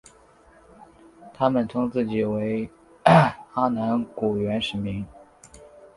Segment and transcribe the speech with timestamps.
[1.31, 2.67] 他们称自己为
[3.53, 5.05] 阿男姑原住民。